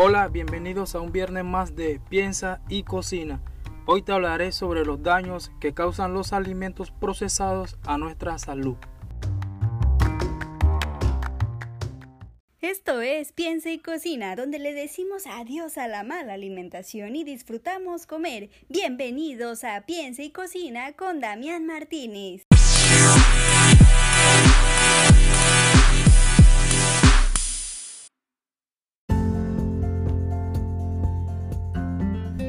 [0.00, 3.42] Hola, bienvenidos a un viernes más de Piensa y Cocina.
[3.84, 8.76] Hoy te hablaré sobre los daños que causan los alimentos procesados a nuestra salud.
[12.60, 18.06] Esto es Piensa y Cocina, donde le decimos adiós a la mala alimentación y disfrutamos
[18.06, 18.50] comer.
[18.68, 22.47] Bienvenidos a Piensa y Cocina con Damián Martínez.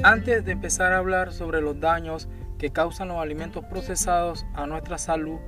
[0.02, 4.98] Antes de empezar a hablar sobre los daños que causan los alimentos procesados a nuestra
[4.98, 5.40] salud,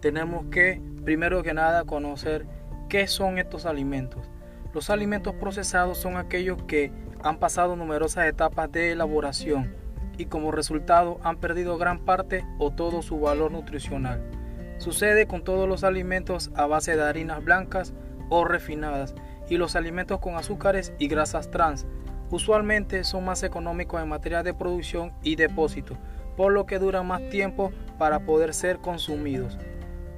[0.00, 2.46] tenemos que, primero que nada, conocer
[2.88, 4.30] qué son estos alimentos.
[4.72, 6.90] Los alimentos procesados son aquellos que
[7.22, 9.74] han pasado numerosas etapas de elaboración
[10.16, 14.22] y como resultado han perdido gran parte o todo su valor nutricional.
[14.78, 17.92] Sucede con todos los alimentos a base de harinas blancas
[18.30, 19.14] o refinadas
[19.50, 21.86] y los alimentos con azúcares y grasas trans,
[22.30, 25.96] Usualmente son más económicos en materia de producción y depósito,
[26.36, 29.58] por lo que duran más tiempo para poder ser consumidos.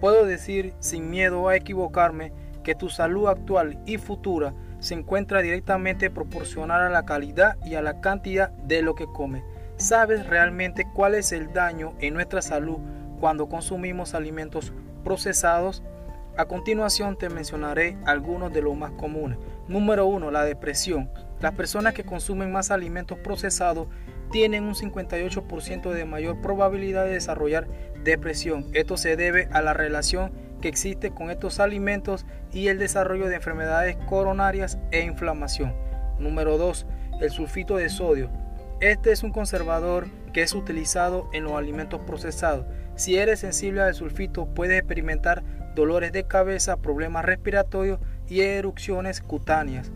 [0.00, 2.32] Puedo decir sin miedo a equivocarme
[2.62, 7.82] que tu salud actual y futura se encuentra directamente proporcional a la calidad y a
[7.82, 9.42] la cantidad de lo que comes.
[9.76, 12.78] ¿Sabes realmente cuál es el daño en nuestra salud
[13.20, 15.82] cuando consumimos alimentos procesados?
[16.36, 19.38] A continuación te mencionaré algunos de los más comunes.
[19.68, 20.30] Número 1.
[20.30, 21.10] La depresión.
[21.42, 23.88] Las personas que consumen más alimentos procesados
[24.30, 27.66] tienen un 58% de mayor probabilidad de desarrollar
[28.04, 28.68] depresión.
[28.74, 33.34] Esto se debe a la relación que existe con estos alimentos y el desarrollo de
[33.34, 35.74] enfermedades coronarias e inflamación.
[36.20, 36.86] Número 2.
[37.20, 38.30] El sulfito de sodio.
[38.80, 42.66] Este es un conservador que es utilizado en los alimentos procesados.
[42.94, 45.42] Si eres sensible al sulfito, puedes experimentar
[45.74, 47.98] dolores de cabeza, problemas respiratorios
[48.28, 49.90] y erupciones cutáneas.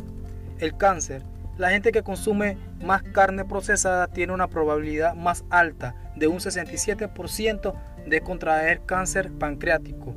[0.58, 1.22] El cáncer.
[1.58, 7.74] La gente que consume más carne procesada tiene una probabilidad más alta de un 67%
[8.06, 10.14] de contraer cáncer pancreático.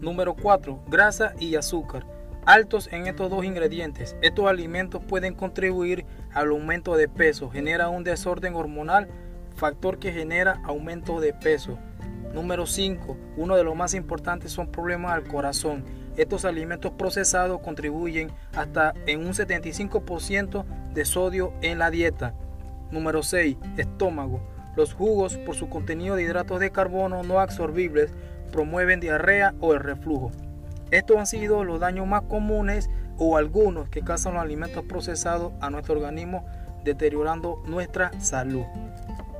[0.00, 0.82] Número 4.
[0.88, 2.04] Grasa y azúcar.
[2.44, 8.02] Altos en estos dos ingredientes, estos alimentos pueden contribuir al aumento de peso, genera un
[8.02, 9.08] desorden hormonal,
[9.54, 11.78] factor que genera aumento de peso.
[12.34, 13.16] Número 5.
[13.36, 15.84] Uno de los más importantes son problemas al corazón
[16.16, 22.34] estos alimentos procesados contribuyen hasta en un 75% de sodio en la dieta.
[22.90, 23.56] Número 6.
[23.76, 24.40] Estómago.
[24.76, 28.12] Los jugos, por su contenido de hidratos de carbono no absorbibles,
[28.50, 30.30] promueven diarrea o el reflujo.
[30.90, 35.70] Estos han sido los daños más comunes o algunos que causan los alimentos procesados a
[35.70, 36.44] nuestro organismo,
[36.84, 38.64] deteriorando nuestra salud.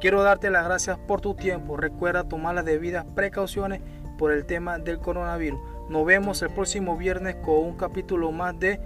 [0.00, 1.76] Quiero darte las gracias por tu tiempo.
[1.76, 3.80] Recuerda tomar las debidas precauciones
[4.18, 5.60] por el tema del coronavirus.
[5.92, 8.80] Nos vemos el próximo viernes con un capítulo más de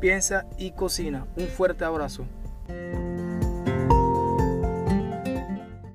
[0.00, 1.24] Piensa y Cocina.
[1.36, 2.26] Un fuerte abrazo.